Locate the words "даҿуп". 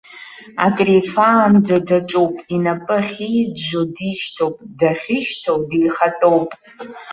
1.87-2.33